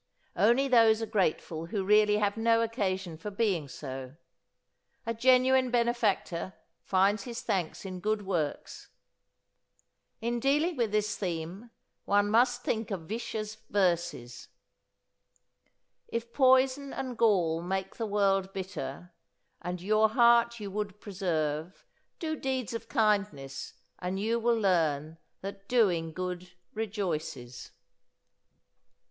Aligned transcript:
Only 0.35 0.67
those 0.67 0.99
are 1.03 1.05
grateful 1.05 1.67
who 1.67 1.83
really 1.85 2.17
have 2.17 2.35
no 2.35 2.63
occasion 2.63 3.19
for 3.19 3.29
being 3.29 3.67
so. 3.67 4.15
A 5.05 5.13
genuine 5.13 5.69
benefactor 5.69 6.55
finds 6.83 7.25
his 7.25 7.43
thanks 7.43 7.85
in 7.85 7.99
good 7.99 8.25
works. 8.25 8.89
In 10.19 10.39
dealing 10.39 10.75
with 10.75 10.91
this 10.91 11.15
theme 11.15 11.69
one 12.05 12.31
must 12.31 12.63
think 12.63 12.89
of 12.89 13.01
Vischer's 13.01 13.57
verses: 13.69 14.47
"If 16.07 16.33
poison 16.33 16.93
and 16.93 17.15
gall 17.15 17.61
make 17.61 17.97
the 17.97 18.07
world 18.07 18.53
bitter, 18.53 19.13
And 19.61 19.83
your 19.83 20.09
heart 20.09 20.59
you 20.59 20.71
would 20.71 20.99
preserve; 20.99 21.85
Do 22.17 22.35
deeds 22.35 22.73
of 22.73 22.89
kindness! 22.89 23.73
and 23.99 24.19
you 24.19 24.39
will 24.39 24.57
learn 24.59 25.19
That 25.41 25.69
doing 25.69 26.11
good 26.11 26.53
rejoices." 26.73 27.69